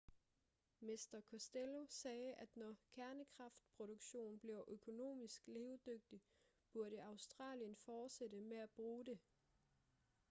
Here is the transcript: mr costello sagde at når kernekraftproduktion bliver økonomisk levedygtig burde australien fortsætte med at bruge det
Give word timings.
mr 0.81 1.21
costello 1.31 1.85
sagde 1.89 2.33
at 2.33 2.55
når 2.57 2.75
kernekraftproduktion 2.95 4.39
bliver 4.39 4.61
økonomisk 4.67 5.41
levedygtig 5.47 6.21
burde 6.73 7.03
australien 7.03 7.75
fortsætte 7.75 8.39
med 8.41 8.57
at 8.57 8.69
bruge 8.69 9.05
det 9.05 9.19